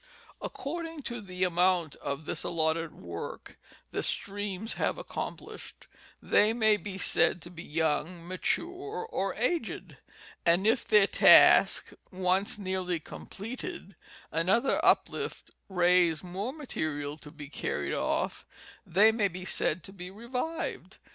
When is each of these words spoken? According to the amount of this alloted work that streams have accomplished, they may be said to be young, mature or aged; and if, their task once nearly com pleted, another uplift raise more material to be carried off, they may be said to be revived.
According 0.41 1.03
to 1.03 1.21
the 1.21 1.43
amount 1.43 1.95
of 1.97 2.25
this 2.25 2.41
alloted 2.43 2.91
work 2.95 3.59
that 3.91 4.01
streams 4.01 4.73
have 4.79 4.97
accomplished, 4.97 5.85
they 6.19 6.53
may 6.53 6.75
be 6.77 6.97
said 6.97 7.39
to 7.43 7.51
be 7.51 7.61
young, 7.61 8.27
mature 8.27 8.65
or 9.07 9.35
aged; 9.35 9.97
and 10.43 10.65
if, 10.65 10.87
their 10.87 11.05
task 11.05 11.93
once 12.09 12.57
nearly 12.57 12.99
com 12.99 13.27
pleted, 13.27 13.93
another 14.31 14.83
uplift 14.83 15.51
raise 15.69 16.23
more 16.23 16.51
material 16.51 17.15
to 17.19 17.29
be 17.29 17.47
carried 17.47 17.93
off, 17.93 18.47
they 18.83 19.11
may 19.11 19.27
be 19.27 19.45
said 19.45 19.83
to 19.83 19.93
be 19.93 20.09
revived. 20.09 20.97